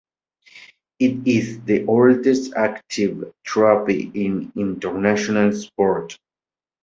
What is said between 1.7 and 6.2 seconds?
oldest active trophy in international sport.